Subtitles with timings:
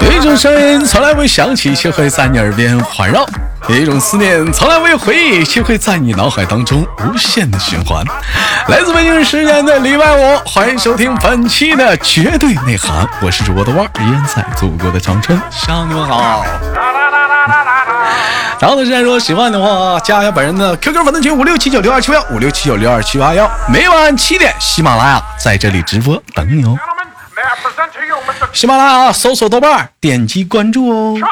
[0.00, 3.24] 有一种声音从来未响起，却会在你耳边环绕；
[3.68, 8.04] 有一种思念从来未回忆，却会在你脑海当中无限的循环。
[8.68, 16.44] 来自北京时间的礼拜五，欢迎收听本期的绝对内涵，我是主播的腕，依然在祖国的长春向你们好。
[18.60, 26.76] 然后呢，现在说喜欢的话，加一下本人的 QQ 粉丝群五六七九六二七幺五六七九六二七八幺，每晚七点，喜马拉雅在这里直播等你哦。
[28.52, 31.18] 喜马拉雅搜索豆瓣，点击关注哦。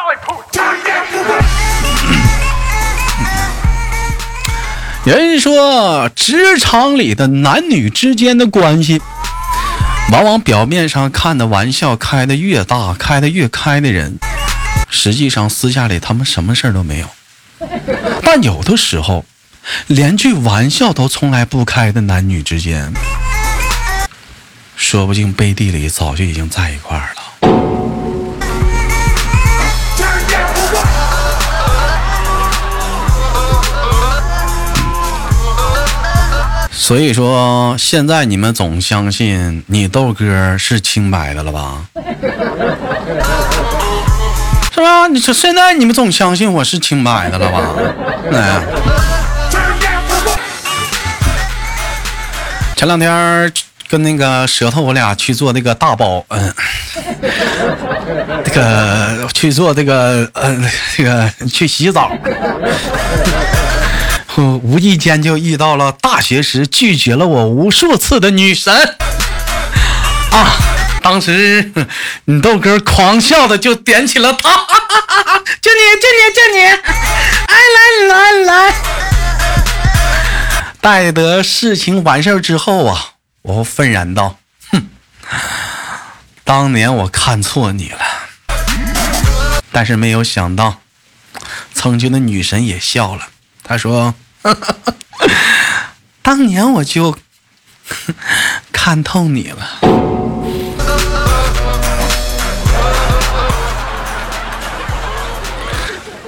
[5.04, 9.00] 人说，职场里的男女之间的关系，
[10.12, 14.18] 往往表面上看的玩笑开的越大，开的越开的人，
[14.94, 17.08] 实际上私下里他们什么事儿都没有。
[18.22, 19.24] 但有的时候，
[19.86, 22.92] 连句玩笑都从来不开的男女之间。
[24.76, 27.22] 说不定背地里早就已经在一块儿了。
[36.70, 41.86] 所以说，现在你们总相信你豆哥是清白的了吧？
[44.82, 45.06] 是吧？
[45.06, 47.60] 你说现在你们总相信我是清白的了吧？
[48.34, 48.60] 哎，
[52.74, 53.52] 前两天。
[53.88, 56.54] 跟那个舌头，我俩去做那个大包，嗯，
[58.42, 60.64] 这个去做这个，嗯，
[60.96, 62.10] 这个去洗澡，
[64.62, 68.74] 无意间就遇到了大学时拒绝了我无数次的女神
[70.32, 70.56] 啊！
[71.02, 71.72] 当时
[72.26, 74.50] 你豆哥狂笑的就点起了他，
[75.60, 76.60] 就你就你就你，
[77.46, 77.78] 哎来
[78.08, 78.74] 来来，
[80.80, 83.08] 待得事情完事之后啊。
[83.42, 84.38] 我愤然道
[84.70, 84.88] ：“哼，
[86.44, 87.98] 当年我看错你了，
[89.72, 90.80] 但是没有想到，
[91.74, 93.28] 曾经的女神也笑了。
[93.64, 94.14] 她说
[96.22, 97.18] ：‘当年我就
[98.72, 99.80] 看透你了。’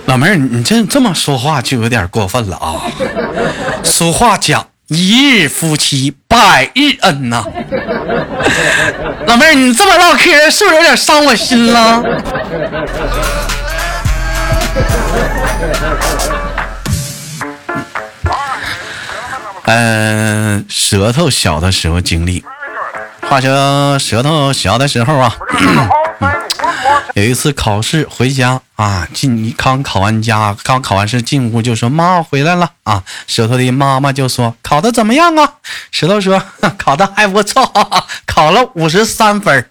[0.07, 2.83] 老妹儿，你这这么说话就有点过分了啊！
[3.83, 7.43] 俗话讲。”一日夫妻百日恩呐，
[9.27, 12.03] 老妹儿，你这么唠嗑是不是有点伤我心了？
[19.65, 22.45] 嗯， 舌头小的时候经历，
[23.23, 25.35] 话说舌头小的时候啊。
[27.15, 35.55] 有一次考试回家啊，进刚考完家，刚考完试进屋就说：“妈，我回来了啊。”舌头的妈妈就说：“考的怎么样啊？”
[35.91, 36.43] 石头说
[36.77, 37.63] ：“考的还不错，
[38.27, 39.69] 考了五十三分。”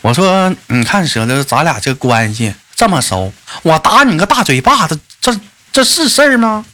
[0.00, 3.32] 我说，你看舌头，咱俩这关系这么熟，
[3.62, 5.34] 我打你个大嘴巴子，这
[5.72, 6.64] 这是事儿吗？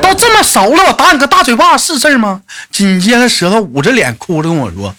[0.00, 2.42] 都这么熟了，我打你个大嘴巴是事儿吗？
[2.70, 4.94] 紧接着舌头捂着脸哭着跟我说：“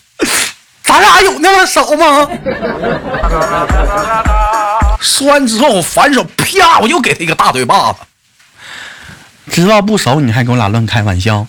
[0.84, 2.28] 咱俩有那么熟吗？”
[5.02, 8.00] 说完之后，我反手啪，我又给他一个大嘴巴子。
[9.52, 11.46] 知道不熟，你还跟我俩乱开玩笑？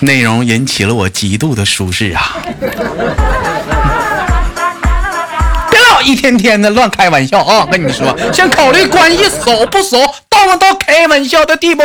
[0.00, 2.36] 内容引起了我极度的舒适啊！
[5.70, 7.66] 别老一天天的乱开玩笑啊！
[7.70, 9.96] 跟你说，先考虑关系熟不熟，
[10.28, 11.82] 到不到开玩笑的地步。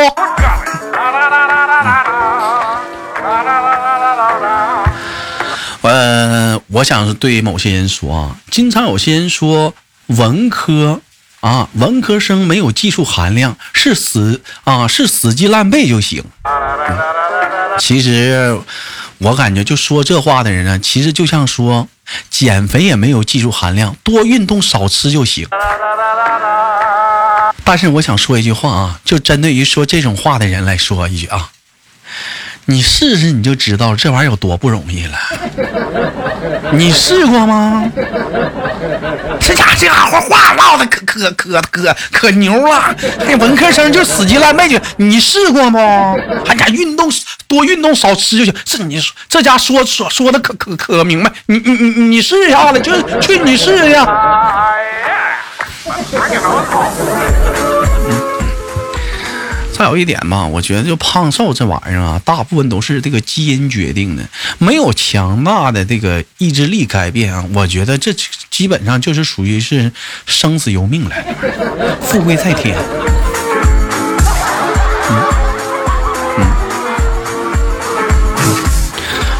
[5.82, 9.74] 呃，我想是对某些人说啊，经常有些人说
[10.06, 11.00] 文科
[11.40, 16.24] 啊，文科生没有技术含量，是死啊，是死记烂背就行。
[17.78, 18.58] 其实，
[19.18, 21.88] 我感觉就说这话的人呢，其实就像说
[22.30, 25.48] 减肥也没有技术含量，多运动少吃就行。
[27.64, 31.50] 但是我想说一句话啊，就针对于说这种话的人来说一句啊。
[32.66, 35.18] 你试试你就知道这玩意儿有多不容易了。
[36.72, 37.84] 你试过吗？
[39.46, 42.96] 这家这家伙话唠的可可可可可牛了。
[43.26, 46.14] 那文科生就死记烂背去，你试过吗？
[46.46, 47.12] 还敢运动
[47.46, 48.54] 多运动少吃就行。
[48.64, 48.98] 这你
[49.28, 51.30] 这家说说说的可可可明白。
[51.46, 53.94] 你你你你试一下子，就去你试试。
[59.76, 64.22] 再有一点吧，我觉得就胖瘦这玩意儿啊，大部分都是这个基因决定的，
[64.58, 67.44] 没有强大的这个意志力改变啊。
[67.52, 68.14] 我觉得这
[68.54, 69.90] 基本上就是属于是
[70.26, 71.16] 生死由命了，
[72.00, 72.78] 富贵在天。
[75.10, 75.12] 嗯
[76.38, 76.46] 嗯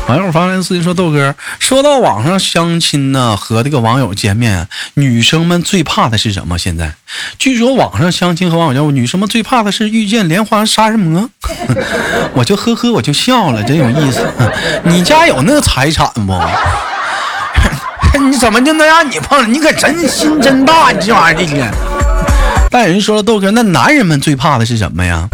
[0.09, 6.59] 网友发来私信说：“豆哥，说到网上相亲呢，和这个网友见面，女生们最怕的是什么？
[6.59, 6.95] 现在，
[7.39, 11.31] 据说网上相亲和网友见面，女生们最怕的是遇见莲花杀人魔。
[12.35, 14.29] 我就呵呵，我就笑了，真有意思。
[14.83, 16.33] 你家有那财产不？
[18.31, 19.53] 你怎么就能让你碰？
[19.53, 21.75] 你可真心真大，你这玩意儿的。
[22.71, 25.29] 但人说了，豆哥，那男人们最怕的是什么呀？”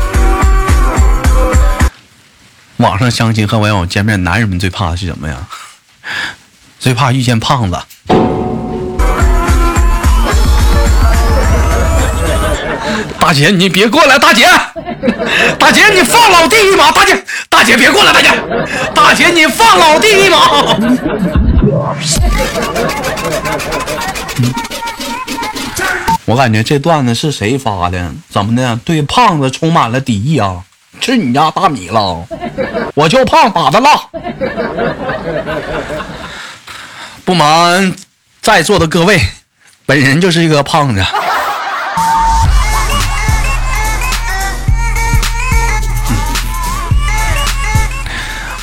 [2.78, 5.36] 网上相亲和网友见面，男人们最怕的是什么呀？
[6.78, 7.78] 最怕遇见胖子。
[13.20, 14.18] 大姐，你别过来！
[14.18, 14.48] 大姐，
[15.58, 16.90] 大姐，你放老弟一马！
[16.90, 18.12] 大姐，大姐别过来！
[18.12, 18.28] 大姐，
[18.94, 18.99] 大
[19.70, 20.36] 放老弟一马！
[26.24, 28.12] 我感觉这段子是谁发的？
[28.28, 28.74] 怎么的？
[28.84, 30.64] 对胖子充满了敌意啊？
[31.00, 32.26] 吃你家大米了，
[32.94, 33.90] 我就胖咋的了。
[37.24, 37.94] 不瞒
[38.42, 39.20] 在座的各位，
[39.86, 41.00] 本人就是一个胖子。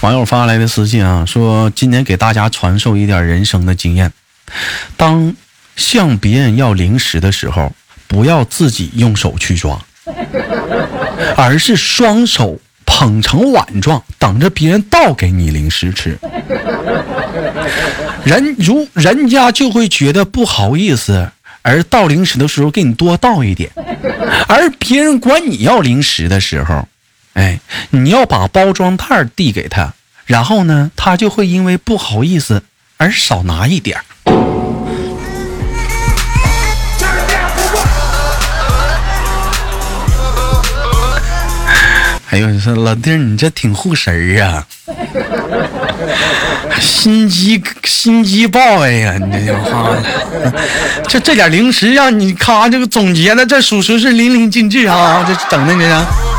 [0.08, 4.14] 网友发来的私信啊，说今年给大家传授一点人生的经验：
[4.96, 5.36] 当
[5.76, 7.74] 向别人要零食的时候，
[8.08, 9.78] 不要自己用手去抓。
[11.36, 16.18] 而是双手捧成碗状，等着别人倒给你零食吃。
[18.24, 21.30] 人如人家就会觉得不好意思，
[21.64, 23.70] 而倒零食的时候给你多倒一点。
[24.48, 26.88] 而别人管你要零食的时候，
[27.34, 27.60] 哎，
[27.90, 29.94] 你要把包装袋递给他，
[30.28, 32.62] 然后呢，他就会因为不好意思
[32.98, 34.04] 而少拿一点儿。
[42.30, 44.68] 哎呦，你说老弟儿，你这挺护神儿啊！
[46.82, 49.96] 心机心机爆哎呀，你这哈，
[51.08, 55.26] 这这点零食让你咔这个总结的，这属实是淋漓尽致啊！
[55.26, 56.37] 这整的这。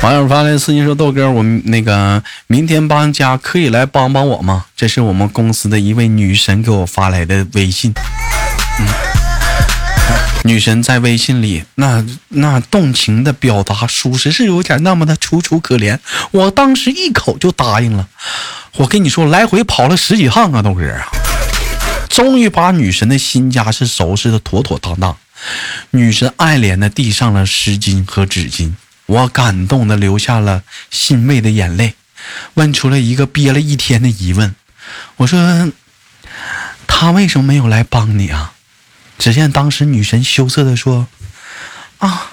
[0.00, 7.92] 网友发来私信说：“豆哥，我那个明天搬家，可以来帮帮我吗？”这是我们公司的一位女神给我发来的微信。
[8.78, 8.86] 嗯。
[10.44, 15.98] 女神在微信里那那动情的表达，属实是有点那么的楚楚可怜。
[16.30, 18.08] 我当时一口就答应了。
[18.76, 21.08] 我跟你说，来回跑了十几趟啊，豆哥啊，
[22.08, 25.16] 终于把女神的新家是收拾的妥妥当当。
[25.90, 28.72] 女神爱怜的递上了湿巾和纸巾，
[29.08, 31.94] 我感动的流下了欣慰的眼泪，
[32.54, 34.54] 问出了一个憋了一天的疑问。
[35.16, 35.72] 我说，
[36.86, 38.52] 他为什么没有来帮你啊？
[39.18, 41.08] 只见当时女神羞涩的说
[41.98, 42.32] ：“啊，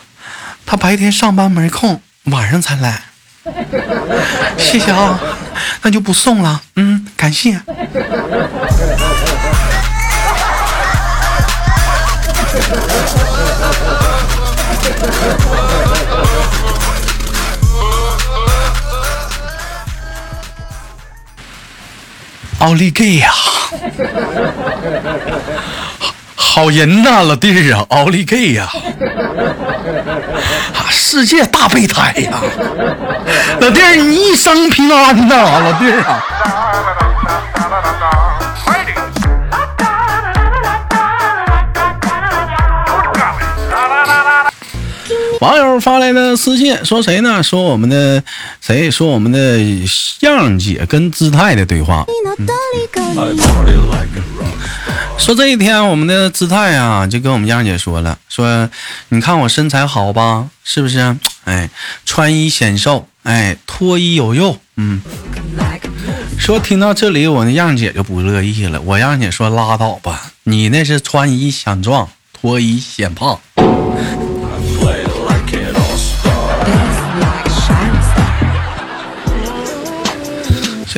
[0.66, 3.04] 他白天上班没空，晚上才来。
[4.58, 5.18] 谢谢啊，
[5.82, 6.62] 那就不送了。
[6.76, 7.62] 嗯，感谢。
[22.66, 23.32] 奥利给呀！
[26.36, 28.68] 好人呐，老弟儿啊，奥利给呀！
[30.74, 32.32] 啊，世界大备胎呀！
[33.60, 36.26] 老弟儿，你一生平安呐，老弟儿啊！
[45.42, 47.44] 网友发来的私信说谁呢？
[47.44, 48.24] 说我们的
[48.62, 48.90] 谁？
[48.90, 49.60] 说我们的
[50.22, 52.06] 样姐跟姿态的对话。
[55.18, 58.70] 说这一天，我们的姿态啊，就跟我们样姐说了，说
[59.10, 61.16] 你看我身材好吧，是不是？
[61.46, 61.70] 哎，
[62.06, 65.02] 穿衣显瘦，哎，脱衣有肉，嗯。
[66.38, 68.80] 说听到这里，我那样姐就不乐意了。
[68.82, 73.40] 我样姐说拉倒吧，你那是穿衣显壮，脱衣显胖。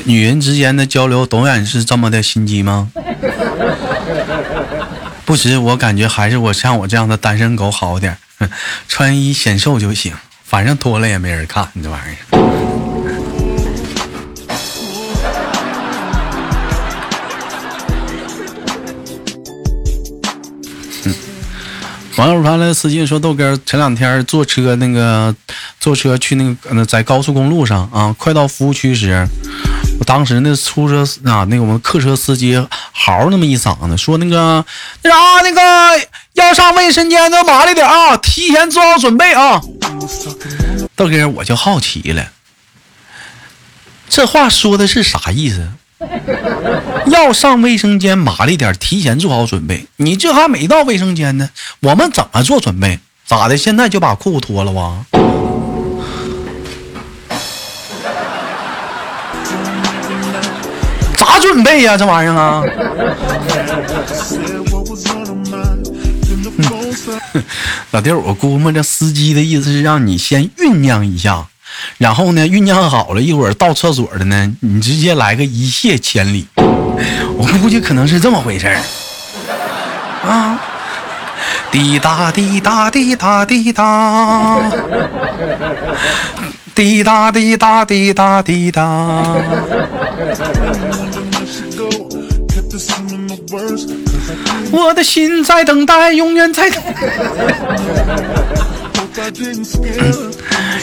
[0.07, 2.89] 女人之间的交流永远是这么的心机吗？
[5.25, 8.17] 不是，我感觉还是我像我这样的单身狗好点，
[8.87, 10.13] 穿衣显瘦就行，
[10.45, 12.37] 反正脱了也没人看，这玩意儿。
[21.03, 21.13] 嗯
[22.15, 25.35] 网友发来私信说：“豆哥，前两天坐车那个
[25.79, 29.27] 坐车去那个在高速公路上啊，快到服务区时，
[29.99, 32.55] 我当时那出租车啊，那个我们客车司机
[32.91, 34.63] 嚎那么一嗓子，说那个
[35.01, 39.61] 那啥那个要上卫生间的麻利点啊，提前做好准备啊。”
[40.95, 42.31] 豆哥，我就好奇了，
[44.09, 45.67] 这话说的是啥意思？
[47.07, 49.87] 要上卫生间，麻利点，提前做好准备。
[49.97, 51.49] 你这还没到卫生间呢，
[51.81, 52.99] 我们怎么做准备？
[53.25, 53.57] 咋的？
[53.57, 55.05] 现在就把裤子脱了哇？
[61.27, 61.98] 咋准备呀？
[61.98, 62.63] 这玩意儿啊？
[67.91, 71.46] 老弟儿，我估摸着司机的意思是让你先酝酿一下。
[71.98, 76.48] 然后呢，酝酿好了一会儿到厕所的呢，你直接来个一泻千里。
[76.57, 78.81] 我估计可能是这么回事儿
[80.27, 80.60] 啊！
[81.69, 84.60] 滴答滴答滴答滴答，
[86.74, 89.36] 滴答滴答滴答滴答。
[94.71, 96.83] 我的心在等待，永远在等。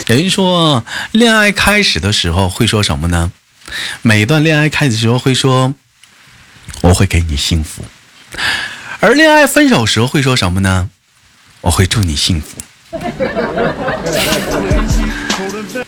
[0.07, 3.31] 有人说，恋爱开始的时候会说什么呢？
[4.01, 5.73] 每一段恋爱开始的时候会说，
[6.81, 7.83] 我会给你幸福。
[8.99, 10.89] 而恋爱分手时候会说什么呢？
[11.61, 12.61] 我会祝你幸福。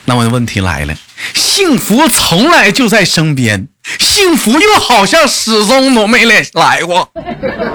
[0.05, 0.93] 那么问题来了，
[1.33, 3.67] 幸福从来就在身边，
[3.99, 7.09] 幸福又好像始终都没来来过。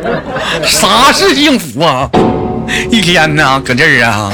[0.66, 2.08] 啥是幸福啊？
[2.90, 4.32] 一天呢，搁这儿啊。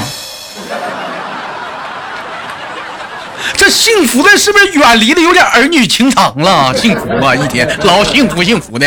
[3.56, 6.74] 这幸福的是不是远离的有点儿女情长了？
[6.76, 8.86] 幸福啊，一天老幸福幸福的。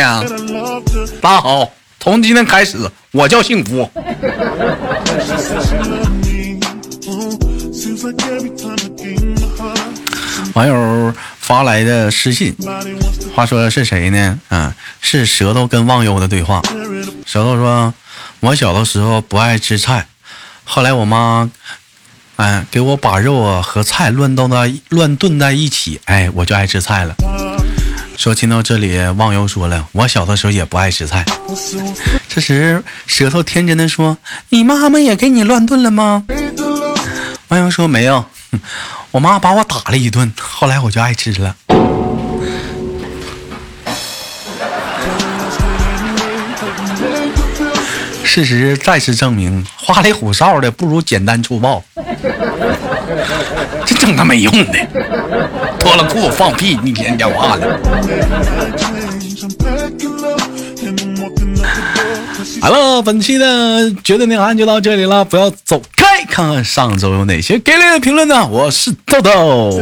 [1.20, 1.68] 大家好，
[2.00, 2.78] 从今天开始
[3.10, 3.90] 我叫幸福。
[10.54, 12.54] 网友发来的私信，
[13.34, 14.38] 话说是谁呢？
[14.48, 16.60] 啊，是舌头跟忘忧的对话。
[17.24, 17.94] 舌头说
[18.40, 20.06] ：“我小的时候不爱吃菜，
[20.64, 21.50] 后来我妈。”
[22.36, 27.14] 哎，给我把肉啊和菜乱炖在乱炖在一起，哎，我就爱吃菜了。
[28.16, 31.24] 说听到这里，忘忧说了，我小的时候也不爱吃菜。
[32.28, 34.18] 这时，舌头天真的说
[34.48, 36.24] ：“你妈妈也给你乱炖了吗？”
[37.48, 38.24] 忘忧说：“没有，
[39.12, 41.54] 我妈把我打了一顿，后来我就爱吃了。”
[48.24, 51.84] 事实再次证明，花里胡哨的不如简单粗暴。
[53.84, 54.78] 这整他没用的，
[55.78, 57.78] 脱了裤子放屁，你天讲话的。
[62.62, 68.46] 好了，本期的绝对内涵就到这里了，不要走开，看看上周有哪些给力的评论呢？
[68.46, 69.80] 我是豆豆。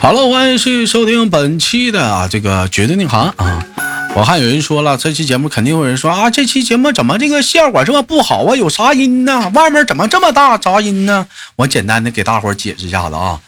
[0.00, 3.62] 好了，欢迎继续收听本期的啊这个绝对内涵啊！
[4.14, 8.56] 我看有人说了，这期节目肯定有人说啊，这期节目怎么这个效果这么不好啊？
[8.56, 9.50] 有啥音呢？
[9.54, 11.26] 外面怎么这么大杂音呢？
[11.56, 13.40] 我简单的给大伙解释一下子啊。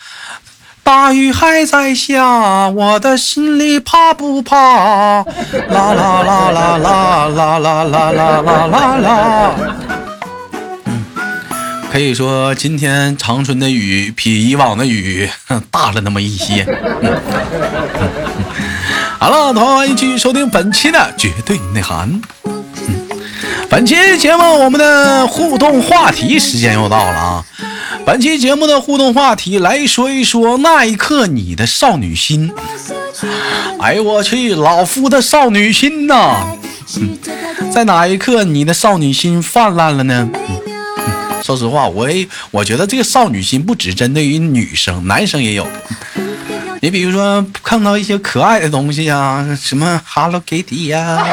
[0.83, 4.57] 大雨还在下，我的心里怕不怕？
[4.57, 5.25] 啦
[5.71, 9.54] 啦啦啦啦啦啦啦啦啦啦。
[11.90, 15.28] 可以说今天长春的雨比以往的雨
[15.73, 16.64] 大了那么一些。
[19.18, 22.23] 好了，同学们继续收听本期的绝对内涵。
[23.68, 27.44] 本期节目我们的互动话题时间又到了啊！
[28.04, 32.52] 本期节目的互动话题来说一说那一刻你的少女心。
[33.80, 36.56] 哎呦我去，老夫的少女心呐！
[37.73, 40.28] 在哪一刻你的少女心泛滥了呢？
[41.50, 45.66] 说实话，我也我觉得这个少女心不只针对于女生，男生也有。
[46.80, 51.26] 你比如说看到一些可爱的东西呀，什么 Hello Kitty 呀。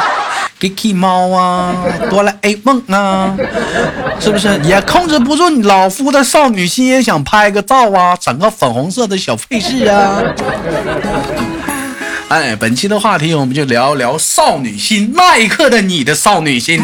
[0.60, 1.76] g k y 猫啊，
[2.10, 3.38] 哆啦 A 梦啊，
[4.20, 10.20] 是不是也控制不住你老夫的少女心，也想拍个照啊，整个粉红色的小配饰啊？
[12.30, 16.82] 哎，本期的话题我们就聊聊少女心，那一刻的你的少女心。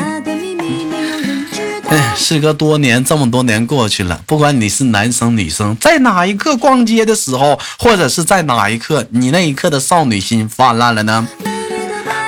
[2.16, 11.28] 事，隔多年，这么多年过去了，不管你是男生女生，在哪一刻逛街的时候，或者是在哪一刻，你那一刻的少女心泛滥了呢？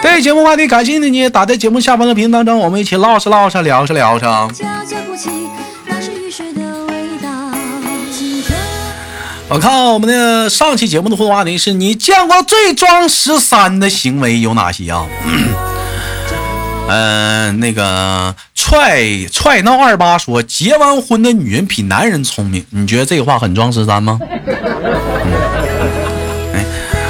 [0.01, 4.47] 对节目话题感兴趣的你，打在节目下方的屏当中，我们一起唠嗑唠嗑，聊着聊着。
[9.47, 15.05] 我看我们的上期节目的互动话题是你见过最装十三的行为有哪些啊？
[16.87, 18.35] 嗯， 那个
[18.67, 24.19] 踹踹闹二八说结完婚的女人比男人聪明，你觉得这话很装十三吗？
[26.51, 26.65] 哎，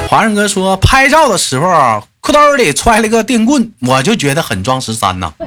[0.06, 2.04] 华人哥说拍照的时候。
[2.20, 5.32] 裤兜里揣了个电棍，我就觉得很装十三呐。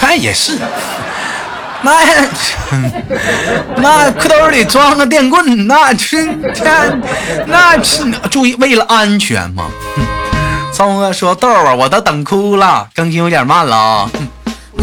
[0.00, 0.56] 哎，也是，
[1.82, 1.92] 那
[3.82, 6.24] 那裤兜里装个电棍，那是
[7.46, 9.66] 那是注意为了安全嘛。
[10.74, 14.10] 聪哥说豆儿，我都等哭了，更新有点慢了啊。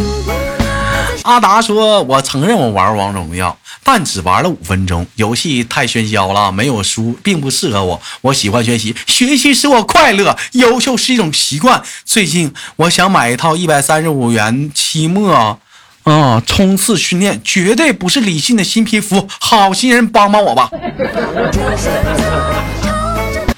[1.23, 3.57] 阿达说，我承认我玩王者荣耀。
[3.83, 8.01] 但只玩了五分钟，游戏太喧嚣了，没有输，并不适合我。
[8.21, 11.81] 我喜欢学习，学习使我快乐，优秀是一种习惯。
[12.05, 15.59] 最近我想买一套一百三十五元期末，
[16.03, 19.27] 啊，冲刺训练，绝对不是理性的新皮肤。
[19.39, 20.69] 好心人帮帮我吧！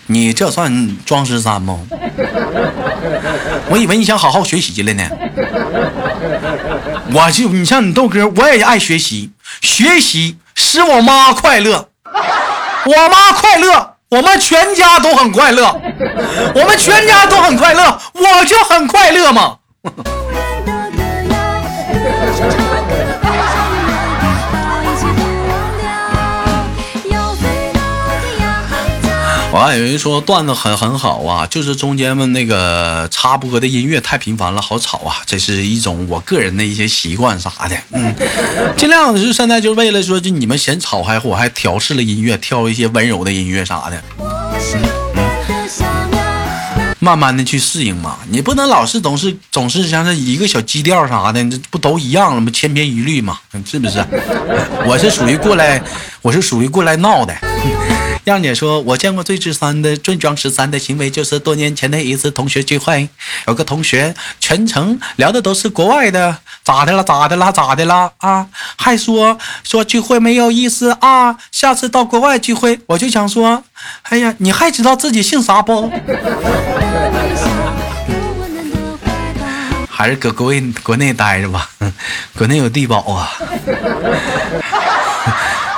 [0.07, 1.79] 你这算装十三吗？
[3.69, 5.03] 我以为你想好好学习了呢。
[7.13, 15.79] 我就你像你豆哥，我也爱学习，学习使我妈快乐，我妈快乐，我们全家都很快乐，
[16.55, 19.57] 我们全家都很快乐，我就很快乐嘛。
[29.65, 35.21] 还有人说段子很很好啊，就是中间们那个插播的音乐太频繁了，好吵啊！
[35.25, 38.13] 这是一种我个人的一些习惯啥的，嗯，
[38.75, 44.27] 尽量是现在就为了说，就你们嫌吵，还我还调试了音乐，挑一些温柔的音乐啥的，嗯，
[46.99, 52.51] 慢慢的去适应嘛，你不能老是总是总是像是一个小基调啥的，这不都一样了吗？
[52.53, 54.05] 千篇一律嘛，是不是？
[54.85, 55.81] 我是属于过来，
[56.21, 57.33] 我是属于过来闹的。
[58.25, 63.09] 杨姐说：“我见过最十三的、最装十三的行为，就是多年前的一次同学聚会。
[63.47, 67.03] 有个同学全程聊的都是国外的，咋的了？
[67.03, 67.51] 咋的了？
[67.51, 68.13] 咋的了？
[68.19, 72.79] 啊，还说说聚会没有意思啊，下次到国外聚会。
[72.85, 73.61] 我就想说，
[74.03, 75.91] 哎呀，你还知道自己姓啥不？
[79.89, 81.69] 还是搁国内国内待着吧，
[82.37, 83.29] 国内有低保啊。”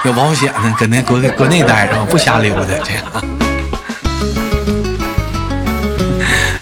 [0.06, 3.04] 有保险呢，搁那国国内待着，不瞎溜达这样。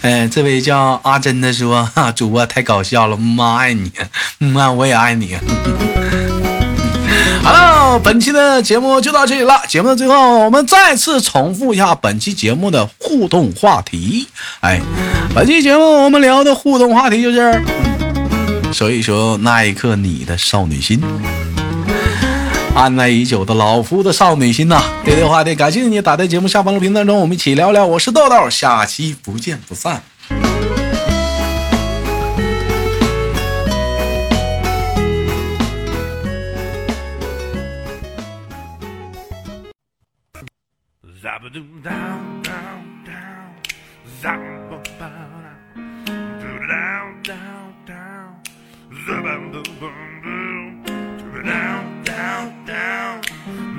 [0.00, 3.92] 哎，这位叫阿珍的说：“哈，主播太搞笑了，妈爱你，
[4.38, 5.36] 妈我也爱你。
[7.44, 9.60] ”好了，本期的节目就到这里了。
[9.68, 14.26] 节目的最后，我们再次重复一下本期节目的互动话题。
[14.60, 14.80] 哎，
[15.34, 17.62] 本期节目我们聊的互动话题就是：
[18.72, 21.02] 所以说那一刻你的少女心。
[22.74, 24.82] 按耐已久的老夫的少女心呐！
[25.04, 27.86] 接电话的，感谢你打在节目下方的评论当中，我们一起聊聊。
[27.86, 30.02] 我是豆豆，下期不见不散。